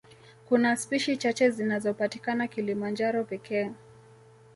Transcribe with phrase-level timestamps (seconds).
[0.45, 3.71] Kuna spishi chache zinazopatikana Kilimanjaro pekee